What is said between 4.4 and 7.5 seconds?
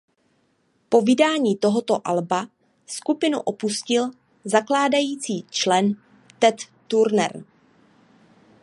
zakládající člen Ted Turner.